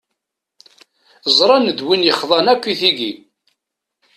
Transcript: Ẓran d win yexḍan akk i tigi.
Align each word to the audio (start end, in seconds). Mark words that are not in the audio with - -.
Ẓran 1.37 1.65
d 1.77 1.79
win 1.85 2.05
yexḍan 2.07 2.47
akk 2.53 2.63
i 2.71 2.73
tigi. 2.79 3.11